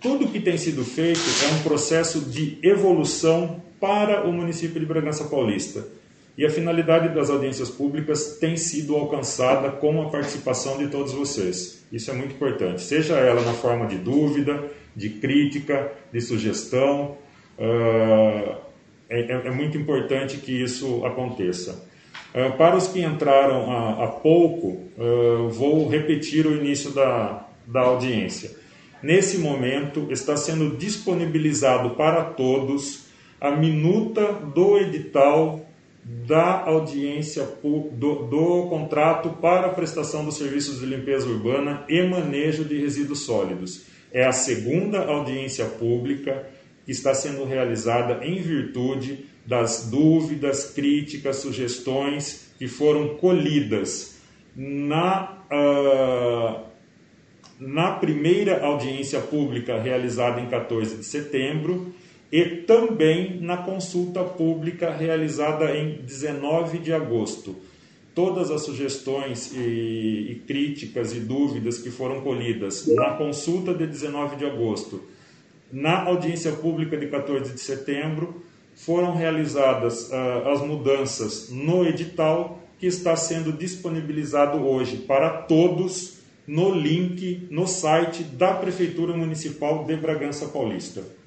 Tudo 0.00 0.28
que 0.28 0.40
tem 0.40 0.58
sido 0.58 0.84
feito 0.84 1.20
é 1.44 1.54
um 1.54 1.62
processo 1.62 2.20
de 2.22 2.58
evolução 2.62 3.62
para 3.78 4.26
o 4.26 4.32
município 4.32 4.80
de 4.80 4.86
Bragança 4.86 5.24
Paulista. 5.24 5.86
E 6.40 6.46
a 6.46 6.48
finalidade 6.48 7.14
das 7.14 7.28
audiências 7.28 7.68
públicas 7.68 8.38
tem 8.40 8.56
sido 8.56 8.96
alcançada 8.96 9.72
com 9.72 10.00
a 10.00 10.08
participação 10.08 10.78
de 10.78 10.88
todos 10.88 11.12
vocês. 11.12 11.84
Isso 11.92 12.10
é 12.10 12.14
muito 12.14 12.34
importante, 12.34 12.80
seja 12.80 13.18
ela 13.18 13.42
na 13.42 13.52
forma 13.52 13.86
de 13.86 13.98
dúvida, 13.98 14.64
de 14.96 15.10
crítica, 15.10 15.92
de 16.10 16.18
sugestão. 16.18 17.18
Uh, 17.58 18.56
é, 19.10 19.20
é, 19.20 19.50
muito 19.50 19.76
importante 19.76 20.38
que 20.38 20.50
isso 20.50 21.04
aconteça. 21.04 21.86
Uh, 22.34 22.56
para 22.56 22.74
os 22.74 22.88
que 22.88 23.02
entraram 23.02 24.00
há, 24.02 24.06
pouco, 24.06 24.80
uh, 24.96 25.46
vou 25.50 25.90
repetir 25.90 26.46
o 26.46 26.56
início 26.56 26.90
da, 26.92 27.48
da 27.66 27.80
audiência. 27.80 28.56
Nesse 29.02 29.36
momento, 29.36 30.06
está 30.08 30.38
sendo 30.38 30.74
disponibilizado 30.74 31.90
para 31.96 32.24
todos 32.24 33.10
a 33.38 33.50
minuta 33.50 34.32
do 34.32 34.78
edital 34.78 35.66
da 36.02 36.62
audiência 36.62 37.46
do, 37.62 38.26
do 38.26 38.66
contrato 38.68 39.30
para 39.40 39.66
a 39.66 39.72
prestação 39.74 40.24
dos 40.24 40.36
serviços 40.36 40.80
de 40.80 40.86
limpeza 40.86 41.28
urbana 41.28 41.84
e 41.88 42.02
manejo 42.02 42.64
de 42.64 42.78
resíduos 42.78 43.20
sólidos. 43.20 43.84
É 44.12 44.26
a 44.26 44.32
segunda 44.32 45.04
audiência 45.04 45.64
pública 45.66 46.48
que 46.84 46.92
está 46.92 47.14
sendo 47.14 47.44
realizada 47.44 48.24
em 48.24 48.40
virtude 48.40 49.26
das 49.46 49.88
dúvidas, 49.90 50.72
críticas, 50.72 51.36
sugestões 51.36 52.52
que 52.58 52.66
foram 52.66 53.16
colhidas 53.16 54.18
na, 54.56 55.38
uh, 55.50 56.60
na 57.58 57.92
primeira 57.92 58.64
audiência 58.64 59.20
pública 59.20 59.80
realizada 59.80 60.40
em 60.40 60.46
14 60.48 60.96
de 60.96 61.04
setembro 61.04 61.94
e 62.32 62.44
também 62.44 63.40
na 63.40 63.56
consulta 63.58 64.22
pública 64.22 64.90
realizada 64.90 65.76
em 65.76 66.02
19 66.02 66.78
de 66.78 66.92
agosto. 66.92 67.56
Todas 68.14 68.50
as 68.50 68.62
sugestões 68.62 69.52
e, 69.54 69.58
e, 70.32 70.42
críticas 70.46 71.12
e 71.14 71.20
dúvidas 71.20 71.78
que 71.78 71.90
foram 71.90 72.20
colhidas 72.20 72.86
na 72.88 73.10
consulta 73.10 73.72
de 73.72 73.86
19 73.86 74.36
de 74.36 74.44
agosto, 74.44 75.02
na 75.72 76.04
audiência 76.04 76.52
pública 76.52 76.96
de 76.96 77.06
14 77.06 77.54
de 77.54 77.60
setembro, 77.60 78.42
foram 78.74 79.14
realizadas 79.14 80.10
uh, 80.10 80.48
as 80.48 80.60
mudanças 80.60 81.50
no 81.50 81.86
edital 81.86 82.60
que 82.78 82.86
está 82.86 83.14
sendo 83.14 83.52
disponibilizado 83.52 84.58
hoje 84.58 84.96
para 84.98 85.30
todos 85.30 86.18
no 86.46 86.74
link 86.74 87.46
no 87.50 87.66
site 87.66 88.24
da 88.24 88.54
Prefeitura 88.54 89.16
Municipal 89.16 89.84
de 89.84 89.96
Bragança 89.96 90.46
Paulista. 90.46 91.19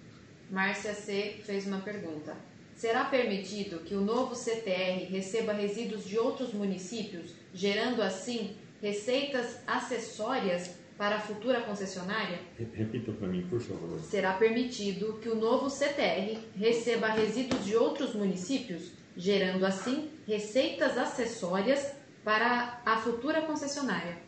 Márcia 0.53 0.93
C. 0.93 1.41
fez 1.43 1.65
uma 1.65 1.79
pergunta. 1.79 2.37
Será 2.75 3.05
permitido 3.05 3.79
que 3.79 3.95
o 3.95 4.01
novo 4.01 4.35
CTR 4.35 5.03
receba 5.09 5.51
resíduos 5.51 6.05
de 6.05 6.19
outros 6.19 6.53
municípios, 6.53 7.33
gerando 7.51 8.03
assim 8.03 8.55
receitas 8.79 9.57
acessórias 9.65 10.75
para 10.95 11.15
a 11.15 11.19
futura 11.19 11.61
concessionária? 11.61 12.39
Repita 12.55 13.11
para 13.13 13.29
mim, 13.29 13.47
por 13.49 13.59
favor. 13.59 13.99
Será 14.01 14.33
permitido 14.33 15.17
que 15.23 15.29
o 15.29 15.35
novo 15.35 15.71
CTR 15.71 16.37
receba 16.55 17.07
resíduos 17.07 17.65
de 17.65 17.75
outros 17.75 18.13
municípios, 18.13 18.91
gerando 19.17 19.65
assim 19.65 20.11
receitas 20.27 20.99
acessórias 20.99 21.95
para 22.23 22.79
a 22.85 22.97
futura 22.97 23.41
concessionária? 23.41 24.19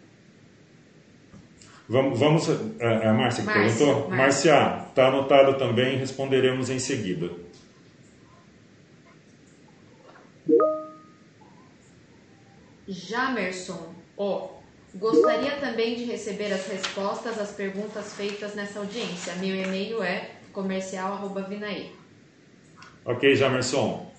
Vamos, 1.87 2.19
vamos 2.19 2.49
a, 2.49 3.09
a 3.09 3.13
Márcia 3.13 3.43
que 3.43 3.49
Márcia, 3.49 3.85
perguntou? 3.85 4.09
Márcia, 4.09 4.85
está 4.89 5.07
anotado 5.07 5.57
também, 5.57 5.97
responderemos 5.97 6.69
em 6.69 6.79
seguida. 6.79 7.29
Jamerson, 12.87 13.93
ó, 14.17 14.49
gostaria 14.95 15.51
também 15.57 15.95
de 15.95 16.05
receber 16.05 16.53
as 16.53 16.67
respostas 16.67 17.39
às 17.39 17.51
perguntas 17.51 18.13
feitas 18.13 18.55
nessa 18.55 18.79
audiência. 18.79 19.35
Meu 19.35 19.55
e-mail 19.55 20.01
é 20.03 20.31
comercial@vinaí. 20.53 21.91
Ok, 23.03 23.35
Jamerson. 23.35 24.11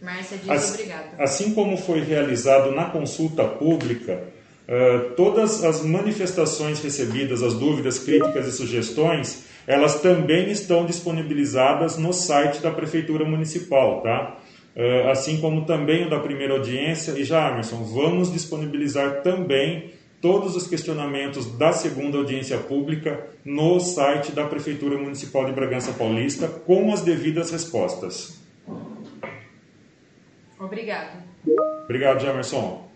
Márcia 0.00 0.38
diz 0.38 0.50
As, 0.50 0.74
obrigado. 0.74 1.20
Assim 1.20 1.54
como 1.54 1.76
foi 1.76 2.00
realizado 2.00 2.72
na 2.72 2.86
consulta 2.86 3.46
pública, 3.46 4.32
Uh, 4.68 5.14
todas 5.16 5.64
as 5.64 5.82
manifestações 5.82 6.80
recebidas, 6.80 7.42
as 7.42 7.54
dúvidas, 7.54 7.98
críticas 7.98 8.46
e 8.46 8.52
sugestões, 8.52 9.44
elas 9.66 10.00
também 10.00 10.50
estão 10.50 10.86
disponibilizadas 10.86 11.98
no 11.98 12.12
site 12.12 12.60
da 12.60 12.70
Prefeitura 12.70 13.24
Municipal, 13.24 14.00
tá? 14.02 14.38
Uh, 14.74 15.10
assim 15.10 15.40
como 15.40 15.66
também 15.66 16.06
o 16.06 16.10
da 16.10 16.18
primeira 16.18 16.54
audiência. 16.54 17.12
E 17.12 17.24
já, 17.24 17.50
Emerson, 17.50 17.82
vamos 17.84 18.32
disponibilizar 18.32 19.22
também 19.22 19.92
todos 20.20 20.54
os 20.54 20.68
questionamentos 20.68 21.58
da 21.58 21.72
segunda 21.72 22.16
audiência 22.16 22.56
pública 22.56 23.26
no 23.44 23.80
site 23.80 24.30
da 24.30 24.46
Prefeitura 24.46 24.96
Municipal 24.96 25.44
de 25.44 25.52
Bragança 25.52 25.92
Paulista 25.92 26.46
com 26.46 26.92
as 26.92 27.02
devidas 27.02 27.50
respostas. 27.50 28.40
Obrigado. 30.58 31.18
Obrigado, 31.84 32.20
Jamerson. 32.20 32.91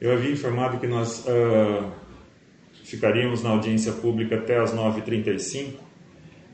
Eu 0.00 0.12
havia 0.12 0.30
informado 0.30 0.78
que 0.78 0.86
nós 0.86 1.26
uh, 1.26 1.90
ficaríamos 2.84 3.42
na 3.42 3.50
audiência 3.50 3.90
pública 3.92 4.36
até 4.36 4.56
as 4.56 4.72
9h35, 4.72 5.72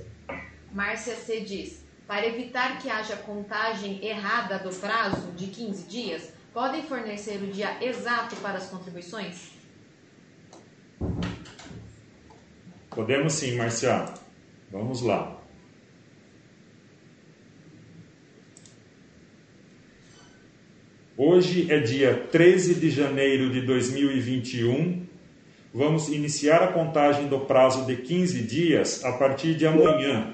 Márcia 0.71 1.15
C. 1.15 1.39
diz: 1.41 1.83
para 2.07 2.27
evitar 2.27 2.79
que 2.79 2.89
haja 2.89 3.15
contagem 3.15 4.05
errada 4.05 4.59
do 4.59 4.69
prazo 4.75 5.31
de 5.35 5.47
15 5.47 5.83
dias, 5.87 6.33
podem 6.53 6.83
fornecer 6.83 7.41
o 7.41 7.47
dia 7.47 7.83
exato 7.83 8.35
para 8.35 8.57
as 8.57 8.67
contribuições? 8.67 9.51
Podemos 12.91 13.33
sim, 13.33 13.55
Marcia. 13.55 14.13
Vamos 14.71 15.01
lá. 15.01 15.42
Hoje 21.15 21.71
é 21.71 21.77
dia 21.77 22.27
13 22.31 22.73
de 22.73 22.89
janeiro 22.89 23.51
de 23.51 23.61
2021. 23.61 25.05
Vamos 25.71 26.09
iniciar 26.09 26.63
a 26.63 26.67
contagem 26.69 27.27
do 27.27 27.41
prazo 27.41 27.85
de 27.85 27.97
15 27.97 28.41
dias 28.41 29.05
a 29.05 29.11
partir 29.11 29.53
de 29.53 29.67
amanhã. 29.67 30.33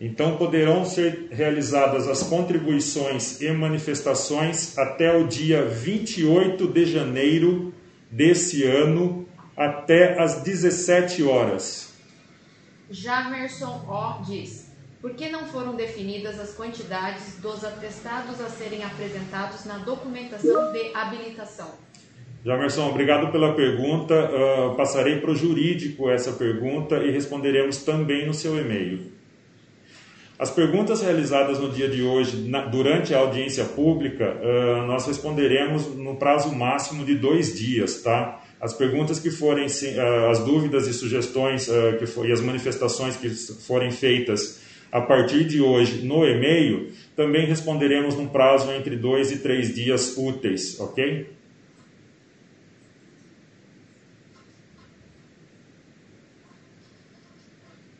Então 0.00 0.36
poderão 0.36 0.84
ser 0.84 1.28
realizadas 1.30 2.08
as 2.08 2.24
contribuições 2.24 3.40
e 3.40 3.48
manifestações 3.52 4.76
até 4.76 5.16
o 5.16 5.28
dia 5.28 5.64
28 5.64 6.66
de 6.66 6.84
janeiro 6.84 7.72
desse 8.10 8.64
ano, 8.64 9.24
até 9.56 10.20
às 10.20 10.42
17 10.42 11.22
horas. 11.22 11.94
Jamerson 12.90 13.84
O 13.88 14.20
diz: 14.24 14.73
por 15.04 15.12
que 15.12 15.28
não 15.28 15.44
foram 15.48 15.76
definidas 15.76 16.40
as 16.40 16.54
quantidades 16.54 17.38
dos 17.42 17.62
atestados 17.62 18.40
a 18.40 18.48
serem 18.48 18.82
apresentados 18.82 19.66
na 19.66 19.76
documentação 19.76 20.72
de 20.72 20.94
habilitação? 20.94 21.72
Jamerson, 22.42 22.88
obrigado 22.88 23.30
pela 23.30 23.52
pergunta. 23.52 24.14
Uh, 24.14 24.74
passarei 24.76 25.20
para 25.20 25.30
o 25.30 25.36
jurídico 25.36 26.08
essa 26.08 26.32
pergunta 26.32 26.96
e 27.04 27.10
responderemos 27.10 27.82
também 27.82 28.26
no 28.26 28.32
seu 28.32 28.58
e-mail. 28.58 29.12
As 30.38 30.50
perguntas 30.50 31.02
realizadas 31.02 31.58
no 31.58 31.70
dia 31.70 31.86
de 31.86 32.02
hoje, 32.02 32.48
na, 32.48 32.62
durante 32.62 33.14
a 33.14 33.18
audiência 33.18 33.66
pública, 33.66 34.34
uh, 34.40 34.86
nós 34.86 35.06
responderemos 35.06 35.94
no 35.94 36.16
prazo 36.16 36.50
máximo 36.50 37.04
de 37.04 37.14
dois 37.14 37.58
dias, 37.58 38.00
tá? 38.00 38.42
As 38.58 38.72
perguntas 38.72 39.20
que 39.20 39.30
forem, 39.30 39.66
uh, 39.66 40.30
as 40.30 40.38
dúvidas 40.38 40.86
e 40.86 40.94
sugestões 40.94 41.68
que 41.98 42.06
for, 42.06 42.26
e 42.26 42.32
as 42.32 42.40
manifestações 42.40 43.18
que 43.18 43.28
forem 43.28 43.90
feitas 43.90 44.63
a 44.94 45.00
partir 45.00 45.42
de 45.42 45.60
hoje 45.60 46.06
no 46.06 46.24
e-mail, 46.24 46.92
também 47.16 47.46
responderemos 47.46 48.14
num 48.14 48.28
prazo 48.28 48.70
entre 48.70 48.94
dois 48.94 49.32
e 49.32 49.40
três 49.40 49.74
dias 49.74 50.16
úteis, 50.16 50.78
ok? 50.78 51.34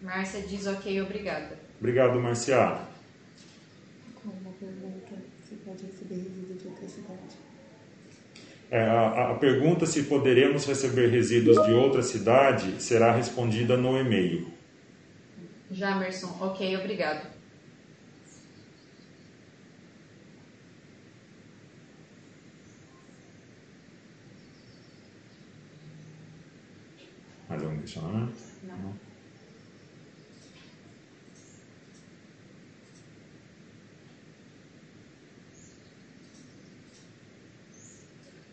Márcia 0.01 0.43
diz 0.43 0.69
ok, 0.69 1.03
obrigada. 1.03 1.59
Obrigado, 1.81 2.21
Marcia. 2.21 2.79
Uma 4.25 4.53
pergunta, 4.61 5.17
se 5.49 5.57
pode 5.57 5.87
receber 5.87 6.15
resíduos 6.15 6.63
de 6.63 6.69
outra 6.69 6.89
cidade. 6.89 7.21
É, 8.71 8.81
a, 8.83 9.31
a 9.33 9.35
pergunta 9.35 9.85
se 9.85 10.05
poderemos 10.05 10.65
receber 10.65 11.09
resíduos 11.09 11.61
de 11.67 11.73
outra 11.73 12.03
cidade 12.03 12.81
será 12.81 13.11
respondida 13.11 13.77
no 13.77 13.99
e-mail. 13.99 14.55
Jamerson, 15.71 16.37
ok, 16.41 16.77
obrigado. 16.77 17.29
Mais 27.49 27.63
algum 27.63 27.81
questionamento? 27.81 28.35
Não. 28.63 28.95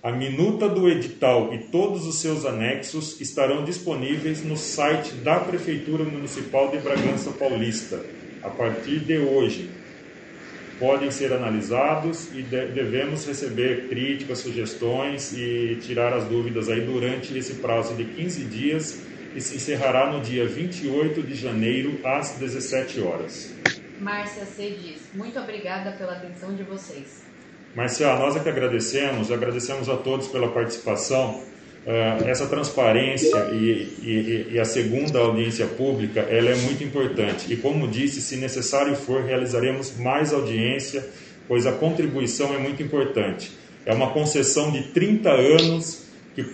A 0.00 0.12
minuta 0.12 0.68
do 0.68 0.88
edital 0.88 1.52
e 1.52 1.58
todos 1.58 2.06
os 2.06 2.20
seus 2.20 2.44
anexos 2.44 3.20
estarão 3.20 3.64
disponíveis 3.64 4.44
no 4.44 4.56
site 4.56 5.14
da 5.24 5.40
Prefeitura 5.40 6.04
Municipal 6.04 6.70
de 6.70 6.78
Bragança 6.78 7.32
Paulista 7.32 8.00
a 8.44 8.48
partir 8.48 9.00
de 9.00 9.18
hoje, 9.18 9.68
podem 10.78 11.10
ser 11.10 11.32
analisados 11.32 12.28
e 12.34 12.42
devemos 12.42 13.26
receber 13.26 13.88
críticas, 13.88 14.38
sugestões 14.38 15.32
e 15.32 15.78
tirar 15.82 16.12
as 16.12 16.24
dúvidas 16.24 16.68
aí 16.68 16.80
durante 16.80 17.36
esse 17.36 17.54
prazo 17.54 17.94
de 17.94 18.04
15 18.04 18.44
dias 18.44 19.02
e 19.34 19.40
se 19.40 19.56
encerrará 19.56 20.12
no 20.12 20.20
dia 20.20 20.46
28 20.46 21.22
de 21.22 21.34
janeiro 21.34 21.98
às 22.04 22.38
17 22.38 23.00
horas. 23.00 23.54
Márcia 24.00 24.44
C. 24.44 24.76
diz, 24.80 25.00
muito 25.12 25.38
obrigada 25.38 25.92
pela 25.92 26.12
atenção 26.12 26.54
de 26.54 26.62
vocês. 26.62 27.24
Márcia, 27.74 28.14
nós 28.16 28.36
é 28.36 28.40
que 28.40 28.48
agradecemos, 28.48 29.30
agradecemos 29.30 29.88
a 29.88 29.96
todos 29.96 30.28
pela 30.28 30.50
participação. 30.50 31.42
Uh, 31.88 32.28
essa 32.28 32.46
transparência 32.46 33.48
e, 33.50 33.88
e, 34.02 34.46
e, 34.52 34.60
a 34.60 34.64
segunda 34.66 35.20
audiência 35.20 35.66
pública 35.66 36.20
ela 36.20 36.50
é 36.50 36.54
muito 36.56 36.84
importante. 36.84 37.50
E 37.50 37.56
como 37.56 37.88
disse 37.88 38.20
se 38.20 38.36
necessário 38.36 38.94
for 38.94 39.24
realizaremos 39.24 39.96
mais 39.96 40.34
audiência 40.34 41.08
pois 41.48 41.66
a 41.66 41.72
contribuição 41.72 42.52
é 42.52 42.58
muito 42.58 42.82
importante. 42.82 43.52
É 43.86 43.94
uma 43.94 44.10
concessão 44.10 44.70
de 44.70 44.82
30 44.88 45.30
anos 45.30 46.02
que 46.34 46.44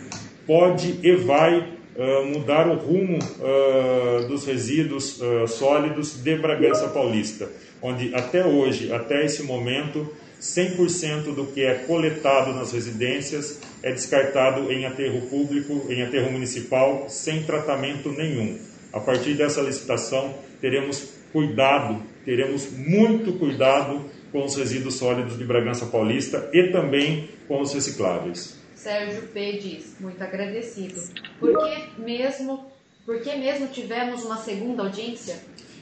pode 0.46 1.00
e 1.02 1.16
vai 1.16 1.58
uh, 1.58 2.26
mudar 2.26 2.68
o 2.68 2.76
rumo 2.76 3.18
uh, 3.18 4.28
dos 4.28 4.46
resíduos 4.46 5.18
sólidos 5.48 6.22
de 6.22 6.36
Bragança 6.36 6.86
Paulista 6.86 7.48
onde 7.84 8.14
até 8.14 8.46
hoje 8.46 8.90
até 8.90 9.26
esse 9.26 9.42
momento 9.42 10.10
100% 10.40 11.34
do 11.34 11.46
que 11.48 11.62
é 11.62 11.74
coletado 11.74 12.54
nas 12.54 12.72
residências 12.72 13.60
é 13.84 13.92
descartado 13.92 14.72
em 14.72 14.86
aterro 14.86 15.20
público, 15.28 15.92
em 15.92 16.02
aterro 16.02 16.32
municipal, 16.32 17.04
sem 17.10 17.42
tratamento 17.42 18.08
nenhum. 18.10 18.58
A 18.90 18.98
partir 18.98 19.34
dessa 19.34 19.60
licitação, 19.60 20.34
teremos 20.58 21.10
cuidado, 21.30 22.02
teremos 22.24 22.72
muito 22.72 23.34
cuidado 23.34 24.10
com 24.32 24.42
os 24.42 24.56
resíduos 24.56 24.94
sólidos 24.94 25.36
de 25.36 25.44
Bragança 25.44 25.84
Paulista 25.84 26.48
e 26.50 26.72
também 26.72 27.28
com 27.46 27.60
os 27.60 27.74
recicláveis. 27.74 28.58
Sérgio 28.74 29.20
P. 29.34 29.58
diz, 29.58 29.96
muito 30.00 30.22
agradecido. 30.22 31.02
Por 31.38 31.52
que 31.52 32.00
mesmo, 32.00 32.64
por 33.04 33.20
que 33.20 33.36
mesmo 33.36 33.66
tivemos 33.68 34.24
uma 34.24 34.38
segunda 34.38 34.84
audiência? 34.84 35.36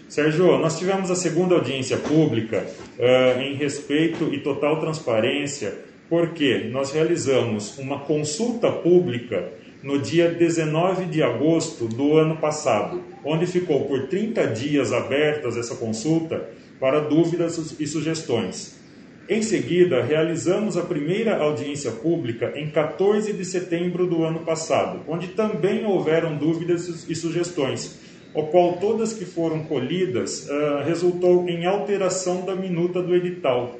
Sérgio, 0.09 0.59
nós 0.59 0.77
tivemos 0.77 1.09
a 1.09 1.15
segunda 1.15 1.55
audiência 1.55 1.97
pública 1.99 2.67
uh, 2.99 3.41
em 3.41 3.55
respeito 3.55 4.25
e 4.35 4.41
total 4.41 4.81
transparência, 4.81 5.92
porque 6.13 6.69
nós 6.71 6.93
realizamos 6.93 7.79
uma 7.79 8.01
consulta 8.01 8.71
pública 8.71 9.49
no 9.83 9.99
dia 9.99 10.29
19 10.29 11.07
de 11.07 11.23
agosto 11.23 11.87
do 11.87 12.19
ano 12.19 12.37
passado, 12.37 13.01
onde 13.25 13.47
ficou 13.47 13.87
por 13.87 14.09
30 14.09 14.49
dias 14.49 14.93
abertas 14.93 15.57
essa 15.57 15.75
consulta 15.75 16.51
para 16.79 17.01
dúvidas 17.01 17.81
e 17.81 17.87
sugestões. 17.87 18.79
Em 19.27 19.41
seguida, 19.41 20.03
realizamos 20.03 20.77
a 20.77 20.83
primeira 20.83 21.39
audiência 21.39 21.91
pública 21.91 22.53
em 22.57 22.69
14 22.69 23.33
de 23.33 23.45
setembro 23.47 24.07
do 24.07 24.23
ano 24.23 24.41
passado, 24.41 25.01
onde 25.09 25.29
também 25.29 25.87
houveram 25.87 26.37
dúvidas 26.37 27.09
e 27.09 27.15
sugestões 27.15 28.03
o 28.35 28.45
qual 28.45 28.79
todas 28.79 29.13
que 29.13 29.25
foram 29.25 29.65
colhidas 29.65 30.49
uh, 30.49 30.83
resultou 30.85 31.47
em 31.49 31.67
alteração 31.67 32.45
da 32.47 32.55
minuta 32.55 33.03
do 33.03 33.15
edital. 33.15 33.79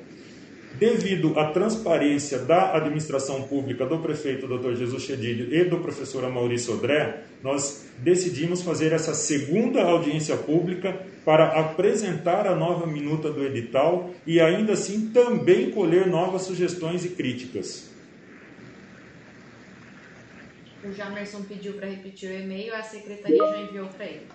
Devido 0.83 1.39
à 1.39 1.53
transparência 1.53 2.41
da 2.41 2.77
administração 2.77 3.45
pública 3.45 3.87
do 3.87 4.01
prefeito 4.01 4.49
Dr. 4.49 4.75
Jesus 4.75 5.05
Chedid 5.05 5.55
e 5.55 5.63
do 5.63 5.79
professor 5.79 6.29
Maurício 6.29 6.75
Odré, 6.75 7.23
nós 7.41 7.87
decidimos 7.99 8.63
fazer 8.63 8.91
essa 8.91 9.15
segunda 9.15 9.81
audiência 9.81 10.37
pública 10.37 11.07
para 11.25 11.61
apresentar 11.61 12.49
a 12.49 12.57
nova 12.57 12.85
minuta 12.85 13.31
do 13.31 13.45
edital 13.45 14.11
e 14.27 14.41
ainda 14.41 14.73
assim 14.73 15.11
também 15.11 15.71
colher 15.71 16.09
novas 16.09 16.43
sugestões 16.43 17.05
e 17.05 17.11
críticas. 17.11 17.89
O 20.85 20.91
Jamerson 20.91 21.45
pediu 21.45 21.75
para 21.75 21.87
repetir 21.87 22.29
o 22.29 22.35
e-mail, 22.35 22.75
a 22.75 22.83
secretaria 22.83 23.39
já 23.39 23.61
enviou 23.61 23.87
para 23.87 24.05
ele. 24.05 24.27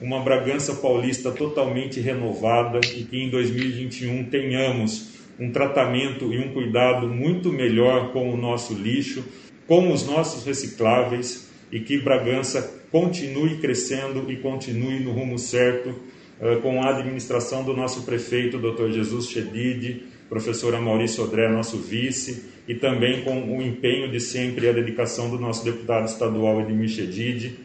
uma 0.00 0.20
Bragança 0.20 0.76
Paulista 0.76 1.32
totalmente 1.32 1.98
renovada 1.98 2.78
e 2.94 3.02
que 3.02 3.20
em 3.20 3.28
2021 3.28 4.26
tenhamos 4.26 5.08
um 5.40 5.50
tratamento 5.50 6.32
e 6.32 6.38
um 6.38 6.52
cuidado 6.52 7.08
muito 7.08 7.52
melhor 7.52 8.12
com 8.12 8.32
o 8.32 8.36
nosso 8.36 8.74
lixo, 8.74 9.24
com 9.66 9.92
os 9.92 10.06
nossos 10.06 10.44
recicláveis 10.44 11.50
e 11.72 11.80
que 11.80 11.98
Bragança 11.98 12.80
continue 12.92 13.56
crescendo 13.56 14.30
e 14.30 14.36
continue 14.36 15.00
no 15.00 15.10
rumo 15.10 15.36
certo 15.36 15.88
uh, 15.88 16.60
com 16.62 16.80
a 16.80 16.90
administração 16.90 17.64
do 17.64 17.74
nosso 17.74 18.02
prefeito, 18.02 18.56
Dr. 18.56 18.92
Jesus 18.92 19.28
Chedid, 19.28 20.04
professora 20.28 20.80
Maurício 20.80 21.24
Odré, 21.24 21.48
nosso 21.48 21.76
vice, 21.76 22.59
e 22.70 22.74
também 22.76 23.22
com 23.22 23.56
o 23.56 23.60
empenho 23.60 24.08
de 24.08 24.20
sempre 24.20 24.66
e 24.66 24.68
a 24.68 24.72
dedicação 24.72 25.28
do 25.28 25.40
nosso 25.40 25.64
deputado 25.64 26.06
estadual 26.06 26.60
Edmir 26.60 26.88
Chedid, 26.88 27.58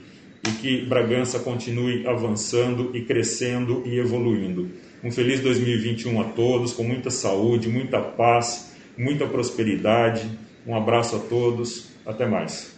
e 0.43 0.51
que 0.53 0.83
Bragança 0.83 1.37
continue 1.37 2.07
avançando 2.07 2.89
e 2.91 3.01
crescendo 3.01 3.83
e 3.85 3.99
evoluindo. 3.99 4.67
Um 5.03 5.11
feliz 5.11 5.41
2021 5.41 6.19
a 6.21 6.23
todos, 6.23 6.73
com 6.73 6.83
muita 6.83 7.11
saúde, 7.11 7.69
muita 7.69 8.01
paz, 8.01 8.75
muita 8.97 9.27
prosperidade. 9.27 10.27
Um 10.65 10.75
abraço 10.75 11.17
a 11.17 11.19
todos. 11.19 11.91
Até 12.03 12.25
mais. 12.25 12.74